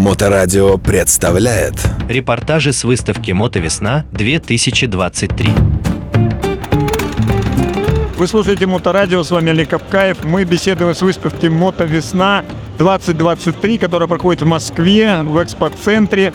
Моторадио 0.00 0.78
представляет 0.78 1.74
Репортажи 2.08 2.72
с 2.72 2.84
выставки 2.84 3.32
«Мотовесна-2023». 3.32 5.50
Вы 8.16 8.26
слушаете 8.26 8.64
Моторадио, 8.64 9.22
с 9.22 9.30
вами 9.30 9.50
Олег 9.50 9.68
Капкаев. 9.68 10.24
Мы 10.24 10.44
беседуем 10.44 10.94
с 10.94 11.02
выставки 11.02 11.48
Мото 11.48 11.84
Весна 11.84 12.46
2023, 12.78 13.76
которая 13.76 14.08
проходит 14.08 14.40
в 14.40 14.46
Москве, 14.46 15.20
в 15.22 15.44
экспоцентре 15.44 16.32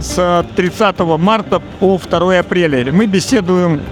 с 0.00 0.46
30 0.56 0.98
марта 1.18 1.60
по 1.78 1.98
2 1.98 2.38
апреля. 2.38 2.90
Мы 2.90 3.04
беседуем 3.04 3.82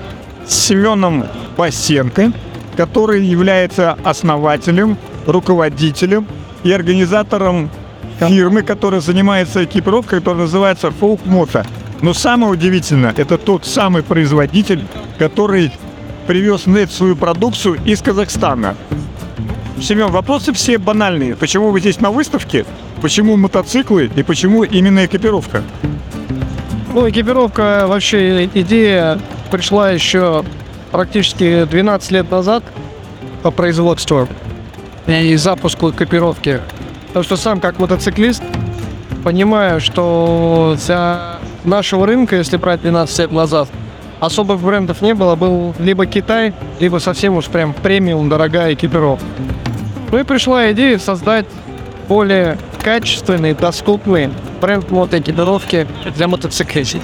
с 0.49 0.55
Семеном 0.55 1.27
Басенко, 1.55 2.33
который 2.79 3.27
является 3.27 3.99
основателем, 4.05 4.97
руководителем 5.27 6.27
и 6.65 6.73
организатором 6.73 7.69
фирмы, 8.29 8.63
которая 8.63 9.01
занимается 9.01 9.65
экипировкой, 9.65 10.21
которая 10.21 10.43
называется 10.43 10.89
Folk 10.89 11.21
Moto. 11.25 11.67
Но 12.03 12.15
самое 12.15 12.53
удивительное, 12.53 13.15
это 13.17 13.37
тот 13.39 13.67
самый 13.67 14.03
производитель, 14.03 14.85
который 15.19 15.73
привез 16.27 16.67
нет 16.67 16.91
свою 16.91 17.17
продукцию 17.17 17.79
из 17.85 18.01
Казахстана. 18.01 18.77
Семен, 19.81 20.09
вопросы 20.09 20.53
все 20.53 20.79
банальные. 20.79 21.37
Почему 21.37 21.71
вы 21.71 21.81
здесь 21.81 22.01
на 22.01 22.11
выставке? 22.11 22.65
Почему 23.01 23.37
мотоциклы 23.37 24.11
и 24.15 24.23
почему 24.23 24.63
именно 24.63 25.07
экипировка? 25.07 25.63
Ну, 26.93 27.09
экипировка, 27.09 27.87
вообще 27.87 28.47
идея 28.47 29.19
пришла 29.51 29.91
еще 29.91 30.45
практически 30.91 31.65
12 31.65 32.11
лет 32.11 32.31
назад 32.31 32.63
по 33.43 33.51
производству 33.51 34.29
и 35.07 35.35
запуску 35.37 35.91
экипировки. 35.91 36.61
Потому 37.11 37.25
что 37.25 37.37
сам 37.37 37.61
как 37.61 37.81
мотоциклист 37.81 38.43
понимаю, 39.25 39.81
что 39.81 40.77
для 40.87 41.39
нашего 41.65 42.07
рынка, 42.07 42.37
если 42.37 42.57
брать 42.57 42.83
12 42.83 43.19
лет 43.19 43.33
назад, 43.33 43.69
особых 44.21 44.61
брендов 44.61 45.03
не 45.03 45.15
было, 45.15 45.35
был 45.35 45.75
либо 45.81 46.07
Китай, 46.07 46.55
либо 46.79 46.99
совсем 46.99 47.37
уж 47.37 47.47
прям 47.47 47.75
премиум 47.75 48.29
дорогая 48.29 48.75
экипировка. 48.75 49.27
Ну 50.13 50.19
и 50.19 50.23
пришла 50.23 50.71
идея 50.71 50.99
создать 50.99 51.47
более 52.09 52.59
качественный, 52.83 53.55
доступный 53.55 54.31
бренд 54.61 54.91
мотоэкипировки 54.91 55.89
для 56.17 56.29
мотоциклистов. 56.29 57.03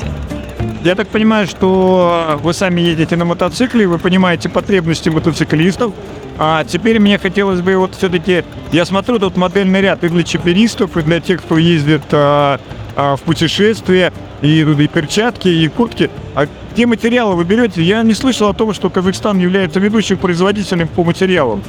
Я 0.86 0.94
так 0.94 1.08
понимаю, 1.08 1.48
что 1.48 2.38
вы 2.44 2.54
сами 2.54 2.80
едете 2.80 3.16
на 3.16 3.24
мотоцикле, 3.24 3.88
вы 3.88 3.98
понимаете 3.98 4.48
потребности 4.48 5.08
мотоциклистов. 5.08 5.92
А 6.38 6.62
теперь 6.62 7.00
мне 7.00 7.18
хотелось 7.18 7.60
бы 7.60 7.76
вот 7.76 7.96
все-таки, 7.96 8.44
я 8.70 8.84
смотрю 8.84 9.18
тут 9.18 9.36
модельный 9.36 9.80
ряд 9.80 10.04
и 10.04 10.08
для 10.08 10.22
чиперистов, 10.22 10.96
и 10.96 11.02
для 11.02 11.18
тех, 11.18 11.42
кто 11.42 11.58
ездит 11.58 12.02
а, 12.12 12.60
а, 12.94 13.16
в 13.16 13.22
путешествия, 13.22 14.12
и, 14.42 14.60
и 14.60 14.86
перчатки, 14.86 15.48
и 15.48 15.66
куртки. 15.66 16.08
А 16.36 16.46
где 16.72 16.86
материалы 16.86 17.34
вы 17.34 17.42
берете? 17.42 17.82
Я 17.82 18.04
не 18.04 18.14
слышал 18.14 18.48
о 18.48 18.54
том, 18.54 18.72
что 18.72 18.88
Казахстан 18.88 19.40
является 19.40 19.80
ведущим 19.80 20.18
производителем 20.18 20.86
по 20.86 21.02
материалам. 21.02 21.64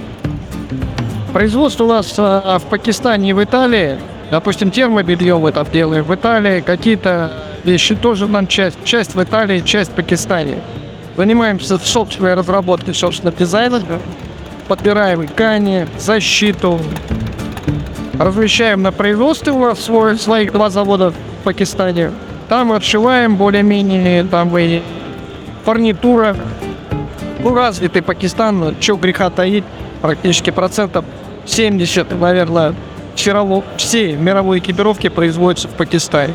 Производство 1.33 1.85
у 1.85 1.87
нас 1.87 2.13
а, 2.19 2.59
в 2.59 2.65
Пакистане 2.65 3.31
и 3.31 3.33
в 3.33 3.43
Италии. 3.43 3.97
Допустим, 4.29 4.69
термобелье 4.69 5.39
мы 5.39 5.51
там 5.51 5.65
делаем 5.73 6.03
в 6.03 6.13
Италии, 6.13 6.61
какие-то 6.61 7.31
вещи 7.67 7.95
тоже 7.95 8.27
нам 8.27 8.47
часть. 8.47 8.83
Часть 8.83 9.13
в 9.13 9.21
Италии, 9.21 9.59
часть 9.59 9.91
в 9.91 9.93
Пакистане. 9.93 10.59
Занимаемся 11.15 11.77
собственной 11.77 12.33
разработкой, 12.33 12.95
собственно, 12.95 13.31
дизайна. 13.31 13.81
Подбираем 14.67 15.27
ткани, 15.27 15.87
защиту. 15.97 16.79
Размещаем 18.17 18.81
на 18.81 18.91
производстве 18.91 19.51
у 19.51 19.59
нас 19.59 19.79
свой, 19.79 20.17
своих 20.17 20.51
два 20.51 20.69
завода 20.69 21.11
в 21.11 21.43
Пакистане. 21.43 22.11
Там 22.49 22.71
отшиваем 22.71 23.35
более-менее, 23.35 24.23
там 24.23 24.57
и 24.57 24.81
фурнитура. 25.65 26.35
Ну, 27.39 27.53
развитый 27.53 28.01
Пакистан, 28.01 28.59
ну, 28.59 28.73
чё 28.79 28.95
греха 28.95 29.29
таить, 29.29 29.63
практически 30.01 30.49
процентов 30.49 31.05
70, 31.45 32.19
наверное, 32.19 32.73
все 33.15 34.15
мировые 34.15 34.59
экипировки 34.59 35.09
производятся 35.09 35.67
в 35.67 35.71
Пакистане. 35.71 36.33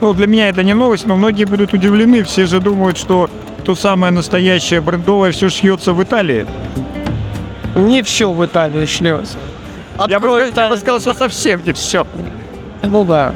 Ну, 0.00 0.14
для 0.14 0.26
меня 0.26 0.48
это 0.48 0.62
не 0.62 0.74
новость, 0.74 1.06
но 1.06 1.16
многие 1.16 1.44
будут 1.44 1.74
удивлены. 1.74 2.22
Все 2.22 2.46
же 2.46 2.60
думают, 2.60 2.96
что 2.96 3.28
то 3.64 3.74
самое 3.74 4.12
настоящее 4.12 4.80
брендовое 4.80 5.32
все 5.32 5.50
шьется 5.50 5.92
в 5.92 6.02
Италии. 6.02 6.46
Не 7.74 8.02
все 8.02 8.32
в 8.32 8.44
Италии 8.44 8.86
шьется. 8.86 9.36
Я 10.08 10.18
бы, 10.18 10.50
я 10.56 10.68
бы 10.68 10.76
сказал, 10.78 11.00
что 11.00 11.12
совсем 11.12 11.62
не 11.64 11.72
все. 11.74 12.06
Ну 12.82 13.04
да. 13.04 13.34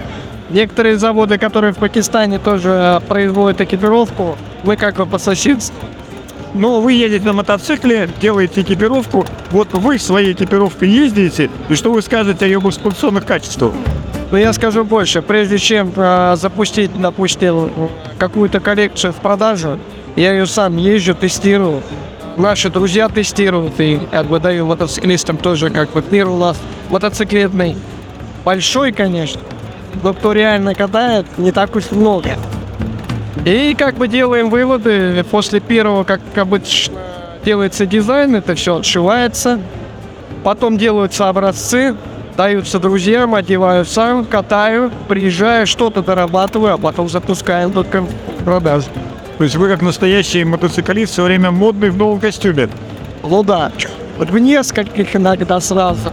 Некоторые 0.48 0.98
заводы, 0.98 1.36
которые 1.36 1.72
в 1.72 1.78
Пакистане 1.78 2.38
тоже 2.38 2.68
э, 2.68 3.00
производят 3.06 3.60
экипировку, 3.60 4.36
мы 4.62 4.76
как 4.76 4.96
бы 4.96 5.06
по 5.06 5.18
соседству. 5.18 5.76
Но 6.54 6.80
вы 6.80 6.92
едете 6.92 7.26
на 7.26 7.32
мотоцикле, 7.32 8.08
делаете 8.20 8.62
экипировку. 8.62 9.26
Вот 9.50 9.72
вы 9.72 9.98
своей 9.98 10.32
экипировкой 10.32 10.88
ездите, 10.88 11.50
и 11.68 11.74
что 11.74 11.92
вы 11.92 12.00
скажете 12.02 12.44
о 12.44 12.48
ее 12.48 12.60
эксплуатационных 12.60 13.26
качествах? 13.26 13.72
Но 14.34 14.38
я 14.38 14.52
скажу 14.52 14.84
больше. 14.84 15.22
Прежде 15.22 15.58
чем 15.58 15.92
э, 15.94 16.34
запустить, 16.34 16.90
допустим, 17.00 17.70
какую-то 18.18 18.58
коллекцию 18.58 19.12
в 19.12 19.16
продажу, 19.18 19.78
я 20.16 20.32
ее 20.32 20.44
сам 20.46 20.76
езжу, 20.76 21.14
тестирую. 21.14 21.82
Наши 22.36 22.68
друзья 22.68 23.08
тестируют, 23.08 23.78
и 23.78 24.00
как 24.10 24.26
бы 24.26 24.40
даю 24.40 24.66
мотоциклистам 24.66 25.36
тоже 25.36 25.70
как 25.70 25.92
бы 25.92 26.02
мир 26.10 26.28
у 26.28 26.36
нас 26.36 26.60
мотоциклетный. 26.90 27.76
Большой, 28.44 28.90
конечно, 28.90 29.40
но 30.02 30.12
кто 30.12 30.32
реально 30.32 30.74
катает, 30.74 31.26
не 31.38 31.52
так 31.52 31.76
уж 31.76 31.92
много. 31.92 32.30
И 33.44 33.76
как 33.78 33.94
бы 33.94 34.08
делаем 34.08 34.50
выводы. 34.50 35.24
После 35.30 35.60
первого, 35.60 36.02
как 36.02 36.20
обычно, 36.34 36.98
делается 37.44 37.86
дизайн, 37.86 38.34
это 38.34 38.56
все 38.56 38.78
отшивается. 38.78 39.60
Потом 40.42 40.76
делаются 40.76 41.28
образцы, 41.28 41.94
даются 42.36 42.78
друзьям, 42.78 43.34
одеваю 43.34 43.84
сам, 43.84 44.24
катаю, 44.24 44.90
приезжаю, 45.08 45.66
что-то 45.66 46.02
дорабатываю, 46.02 46.74
а 46.74 46.78
потом 46.78 47.08
запускаем 47.08 47.72
только 47.72 48.02
в 48.02 48.44
продажу. 48.44 48.86
То 49.38 49.44
есть 49.44 49.56
вы 49.56 49.68
как 49.68 49.82
настоящий 49.82 50.44
мотоциклист 50.44 51.12
все 51.12 51.24
время 51.24 51.50
модный 51.50 51.90
в 51.90 51.96
новом 51.96 52.20
костюме. 52.20 52.68
Ну 53.22 53.42
да, 53.42 53.72
вот 54.18 54.30
в 54.30 54.38
нескольких 54.38 55.16
иногда 55.16 55.60
сразу. 55.60 56.10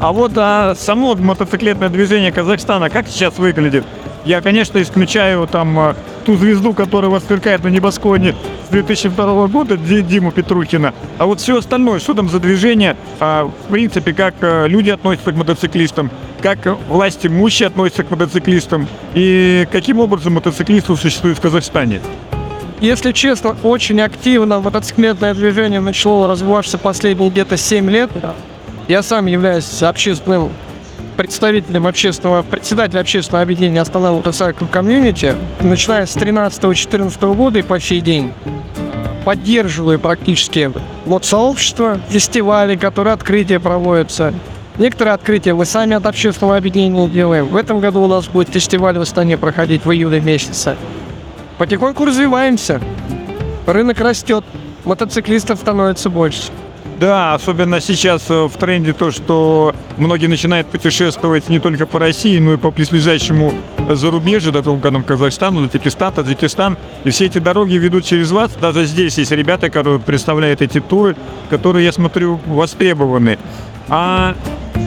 А 0.00 0.12
вот 0.12 0.32
а, 0.36 0.74
само 0.74 1.14
мотоциклетное 1.14 1.88
движение 1.88 2.32
Казахстана 2.32 2.90
как 2.90 3.06
сейчас 3.06 3.38
выглядит? 3.38 3.84
Я, 4.24 4.40
конечно, 4.40 4.80
исключаю 4.80 5.46
там 5.48 5.76
а, 5.78 5.96
ту 6.24 6.36
звезду, 6.36 6.74
которая 6.74 7.10
вас 7.10 7.24
сверкает 7.24 7.64
на 7.64 7.68
небосклоне 7.68 8.34
с 8.68 8.70
2002 8.70 9.48
года, 9.48 9.76
Ди- 9.76 10.02
Диму 10.02 10.30
Петрухина. 10.30 10.94
А 11.18 11.26
вот 11.26 11.40
все 11.40 11.58
остальное, 11.58 11.98
что 11.98 12.14
там 12.14 12.28
за 12.28 12.38
движение, 12.38 12.96
а, 13.18 13.44
в 13.46 13.72
принципе, 13.72 14.12
как 14.12 14.34
а, 14.40 14.66
люди 14.66 14.90
относятся 14.90 15.32
к 15.32 15.36
мотоциклистам, 15.36 16.08
как 16.40 16.64
а, 16.68 16.76
власти 16.88 17.26
имущие 17.26 17.66
относятся 17.66 18.04
к 18.04 18.10
мотоциклистам 18.12 18.86
и 19.14 19.66
каким 19.72 19.98
образом 19.98 20.34
мотоциклистов 20.34 21.00
существует 21.00 21.38
в 21.38 21.40
Казахстане. 21.40 22.00
Если 22.80 23.10
честно, 23.12 23.56
очень 23.64 24.00
активно 24.00 24.60
мотоциклетное 24.60 25.34
движение 25.34 25.80
начало 25.80 26.28
развиваться 26.28 26.78
последние 26.78 27.28
где-то 27.30 27.56
7 27.56 27.90
лет. 27.90 28.10
Я 28.88 29.02
сам 29.02 29.26
являюсь 29.26 29.82
общественным 29.82 30.50
представителем 31.16 31.86
общественного, 31.86 32.42
председателем 32.42 33.00
общественного 33.00 33.42
объединения 33.42 33.80
Астана 33.80 34.12
Мотоцикл 34.12 34.66
Комьюнити, 34.66 35.34
начиная 35.60 36.06
с 36.06 36.16
13-14 36.16 37.34
года 37.34 37.58
и 37.58 37.62
по 37.62 37.78
сей 37.80 38.00
день 38.00 38.32
поддерживаю 39.24 39.98
практически 39.98 40.72
вот 41.04 41.24
сообщество, 41.24 42.00
фестивали, 42.08 42.76
которые 42.76 43.14
открытия 43.14 43.60
проводятся. 43.60 44.34
Некоторые 44.78 45.14
открытия 45.14 45.54
мы 45.54 45.64
сами 45.64 45.94
от 45.94 46.06
общественного 46.06 46.56
объединения 46.56 47.06
делаем. 47.08 47.46
В 47.46 47.56
этом 47.56 47.80
году 47.80 48.02
у 48.02 48.06
нас 48.06 48.26
будет 48.26 48.48
фестиваль 48.48 48.96
в 48.98 49.02
Астане 49.02 49.36
проходить 49.36 49.84
в 49.84 49.92
июле 49.92 50.20
месяце. 50.20 50.76
Потихоньку 51.58 52.04
развиваемся. 52.04 52.80
Рынок 53.66 54.00
растет, 54.00 54.44
мотоциклистов 54.84 55.58
становится 55.58 56.10
больше. 56.10 56.50
Да, 57.02 57.34
особенно 57.34 57.80
сейчас 57.80 58.30
э, 58.30 58.44
в 58.46 58.56
тренде 58.56 58.92
то, 58.92 59.10
что 59.10 59.74
многие 59.96 60.28
начинают 60.28 60.68
путешествовать 60.68 61.48
не 61.48 61.58
только 61.58 61.84
по 61.84 61.98
России, 61.98 62.38
но 62.38 62.52
и 62.52 62.56
по 62.56 62.70
близлежащему 62.70 63.54
зарубежью, 63.90 64.52
да, 64.52 64.62
там, 64.62 65.02
Казахстану, 65.02 65.68
Таджикистан, 65.68 66.12
Таджикистан. 66.12 66.78
И 67.02 67.10
все 67.10 67.26
эти 67.26 67.38
дороги 67.38 67.74
ведут 67.74 68.04
через 68.04 68.30
вас. 68.30 68.52
Даже 68.52 68.84
здесь 68.84 69.18
есть 69.18 69.32
ребята, 69.32 69.68
которые 69.68 69.98
представляют 69.98 70.62
эти 70.62 70.78
туры, 70.78 71.16
которые, 71.50 71.86
я 71.86 71.90
смотрю, 71.90 72.38
востребованы. 72.46 73.36
А 73.88 74.36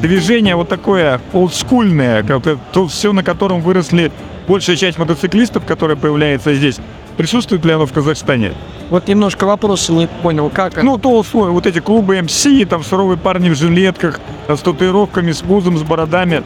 движение 0.01 0.56
вот 0.56 0.69
такое 0.69 1.19
олдскульное, 1.33 2.23
то 2.71 2.88
все, 2.88 3.11
на 3.11 3.25
котором 3.25 3.59
выросли 3.59 4.09
большая 4.47 4.77
часть 4.77 4.97
мотоциклистов, 4.97 5.65
которая 5.65 5.97
появляется 5.97 6.56
здесь, 6.56 6.77
присутствует 7.18 7.65
ли 7.65 7.73
оно 7.73 7.85
в 7.85 7.91
Казахстане? 7.91 8.53
Вот 8.89 9.07
немножко 9.07 9.45
вопрос 9.45 9.89
не 9.89 10.07
понял, 10.21 10.51
как? 10.53 10.81
Ну, 10.81 10.97
то 10.97 11.23
свой, 11.23 11.49
вот 11.49 11.65
эти 11.65 11.79
клубы 11.79 12.21
МС, 12.21 12.45
там 12.69 12.83
суровые 12.83 13.17
парни 13.17 13.49
в 13.49 13.55
жилетках, 13.55 14.19
с 14.47 14.59
татуировками, 14.59 15.31
с 15.31 15.41
пузом, 15.41 15.77
с 15.77 15.81
бородами. 15.81 16.43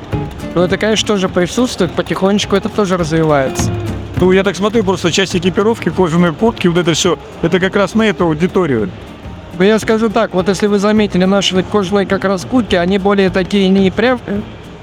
Но 0.55 0.63
это, 0.63 0.77
конечно, 0.77 1.07
тоже 1.07 1.27
присутствует, 1.27 1.91
потихонечку 1.91 2.55
это 2.55 2.69
тоже 2.69 2.97
развивается. 2.97 3.69
Ну, 4.17 4.31
я 4.31 4.43
так 4.43 4.55
смотрю, 4.55 4.83
просто 4.83 5.11
часть 5.11 5.35
экипировки, 5.35 5.89
кожаные 5.89 6.31
куртки, 6.31 6.67
вот 6.67 6.77
это 6.77 6.93
все, 6.93 7.19
это 7.41 7.59
как 7.59 7.75
раз 7.75 7.93
на 7.93 8.03
эту 8.03 8.25
аудиторию. 8.25 8.89
Но 9.57 9.65
я 9.65 9.77
скажу 9.77 10.09
так, 10.09 10.33
вот 10.33 10.47
если 10.47 10.67
вы 10.67 10.79
заметили 10.79 11.25
наши 11.25 11.61
кожаные 11.63 12.05
как 12.05 12.23
раз 12.23 12.45
куртки, 12.45 12.75
они 12.75 12.97
более 12.97 13.29
такие 13.29 13.67
не 13.67 13.91
прям 13.91 14.19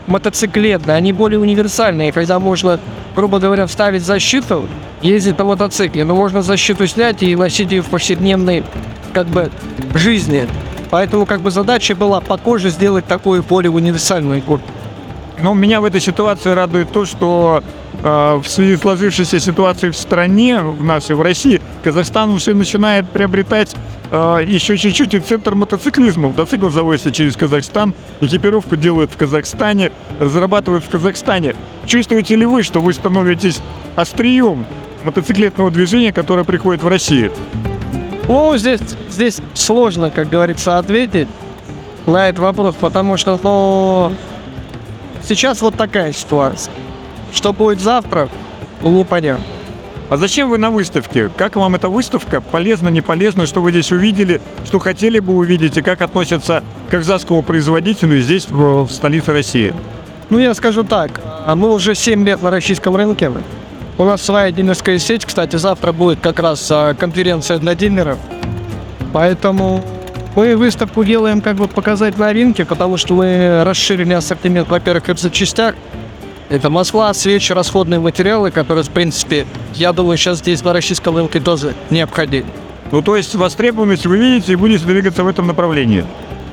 мотоциклетные, 0.06 0.96
они 0.96 1.12
более 1.12 1.38
универсальные, 1.40 2.12
когда 2.12 2.38
можно, 2.38 2.78
грубо 3.14 3.38
говоря, 3.38 3.66
вставить 3.66 4.02
защиту, 4.02 4.68
ездить 5.02 5.38
на 5.38 5.44
мотоцикле, 5.44 6.04
но 6.04 6.14
можно 6.14 6.42
защиту 6.42 6.86
снять 6.86 7.22
и 7.22 7.36
носить 7.36 7.70
ее 7.70 7.82
в 7.82 7.86
повседневной, 7.86 8.64
как 9.12 9.26
бы, 9.26 9.50
жизни. 9.94 10.46
Поэтому, 10.90 11.26
как 11.26 11.40
бы, 11.40 11.50
задача 11.50 11.94
была 11.94 12.20
по 12.20 12.36
коже 12.36 12.70
сделать 12.70 13.06
такую 13.06 13.42
более 13.42 13.70
универсальную 13.70 14.40
куртку. 14.42 14.70
Но 15.40 15.52
меня 15.52 15.80
в 15.80 15.84
этой 15.84 16.00
ситуации 16.00 16.50
радует 16.50 16.90
то, 16.92 17.04
что 17.04 17.62
в 18.06 18.44
связи 18.46 18.76
с 18.76 18.80
сложившейся 18.82 19.40
ситуацией 19.40 19.90
в 19.90 19.96
стране, 19.96 20.60
в 20.60 20.84
нашей, 20.84 21.16
в 21.16 21.22
России, 21.22 21.60
Казахстан 21.82 22.30
уже 22.30 22.54
начинает 22.54 23.10
приобретать 23.10 23.74
э, 24.12 24.44
еще 24.46 24.78
чуть-чуть 24.78 25.14
и 25.14 25.18
центр 25.18 25.56
мотоциклизма. 25.56 26.28
Мотоцикл 26.28 26.68
завозится 26.68 27.10
через 27.10 27.36
Казахстан, 27.36 27.94
экипировку 28.20 28.76
делают 28.76 29.10
в 29.10 29.16
Казахстане, 29.16 29.90
разрабатывают 30.20 30.84
в 30.84 30.88
Казахстане. 30.88 31.56
Чувствуете 31.84 32.36
ли 32.36 32.46
вы, 32.46 32.62
что 32.62 32.80
вы 32.80 32.92
становитесь 32.92 33.60
острием 33.96 34.66
мотоциклетного 35.02 35.72
движения, 35.72 36.12
которое 36.12 36.44
приходит 36.44 36.84
в 36.84 36.88
Россию? 36.88 37.32
Ну, 38.28 38.56
здесь, 38.56 38.80
здесь 39.10 39.38
сложно, 39.54 40.12
как 40.12 40.28
говорится, 40.28 40.78
ответить 40.78 41.26
на 42.06 42.28
этот 42.28 42.38
вопрос, 42.38 42.76
потому 42.78 43.16
что, 43.16 43.40
ну, 43.42 44.12
сейчас 45.24 45.60
вот 45.60 45.74
такая 45.74 46.12
ситуация. 46.12 46.72
Что 47.32 47.52
будет 47.52 47.80
завтра, 47.80 48.28
непонятно. 48.82 49.44
А 50.08 50.16
зачем 50.16 50.50
вы 50.50 50.58
на 50.58 50.70
выставке? 50.70 51.28
Как 51.36 51.56
вам 51.56 51.74
эта 51.74 51.88
выставка? 51.88 52.40
Полезно, 52.40 52.88
не 52.90 53.00
полезно? 53.00 53.44
Что 53.44 53.60
вы 53.60 53.72
здесь 53.72 53.90
увидели? 53.90 54.40
Что 54.64 54.78
хотели 54.78 55.18
бы 55.18 55.34
увидеть? 55.34 55.76
И 55.76 55.82
как 55.82 56.00
относятся 56.00 56.62
к 56.86 56.92
казахскому 56.92 57.42
производителю 57.42 58.20
здесь, 58.20 58.48
в, 58.48 58.84
в 58.84 58.92
столице 58.92 59.32
России? 59.32 59.74
Ну, 60.30 60.38
я 60.38 60.54
скажу 60.54 60.84
так, 60.84 61.20
а 61.44 61.56
мы 61.56 61.72
уже 61.72 61.96
7 61.96 62.24
лет 62.24 62.40
на 62.40 62.50
российском 62.50 62.94
рынке. 62.94 63.32
У 63.98 64.04
нас 64.04 64.22
своя 64.22 64.52
дилерская 64.52 64.98
сеть, 64.98 65.24
кстати, 65.24 65.56
завтра 65.56 65.90
будет 65.90 66.20
как 66.20 66.38
раз 66.38 66.68
а, 66.70 66.94
конференция 66.94 67.58
для 67.58 67.74
дилеров. 67.74 68.18
Поэтому 69.12 69.82
мы 70.36 70.54
выставку 70.56 71.02
делаем 71.02 71.40
как 71.40 71.56
бы 71.56 71.66
показать 71.66 72.18
новинки, 72.18 72.62
потому 72.62 72.96
что 72.96 73.14
мы 73.14 73.64
расширили 73.64 74.12
ассортимент, 74.12 74.68
во-первых, 74.68 75.08
в 75.08 75.18
запчастях. 75.18 75.74
Это 76.48 76.70
масла, 76.70 77.12
свечи, 77.12 77.52
расходные 77.52 77.98
материалы, 77.98 78.50
которые, 78.50 78.84
в 78.84 78.90
принципе, 78.90 79.46
я 79.74 79.92
думаю, 79.92 80.16
сейчас 80.16 80.38
здесь 80.38 80.62
на 80.62 80.72
российском 80.72 81.16
рынке 81.16 81.40
тоже 81.40 81.74
необходимы. 81.90 82.46
Ну, 82.92 83.02
то 83.02 83.16
есть 83.16 83.34
востребованность 83.34 84.06
вы 84.06 84.16
видите 84.16 84.52
и 84.52 84.56
будете 84.56 84.84
двигаться 84.84 85.24
в 85.24 85.28
этом 85.28 85.48
направлении. 85.48 86.04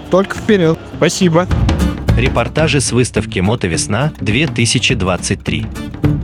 Только 0.09 0.37
вперед. 0.37 0.79
Спасибо. 0.97 1.47
Репортажи 2.17 2.81
с 2.81 2.91
выставки 2.91 3.39
«Мотовесна 3.39 4.11
2023». 4.19 6.22